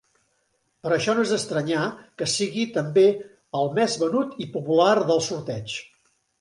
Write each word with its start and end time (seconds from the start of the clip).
Per 0.87 0.93
això 0.95 1.13
no 1.19 1.25
és 1.27 1.33
d'estranyar 1.33 1.83
que 2.23 2.29
sigui 2.37 2.65
també 2.79 3.05
el 3.61 3.71
més 3.79 4.01
venut 4.07 4.35
i 4.47 4.51
popular 4.59 4.91
dels 5.07 5.33
Sorteigs. 5.33 5.81